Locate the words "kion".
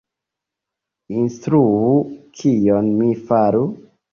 2.41-2.91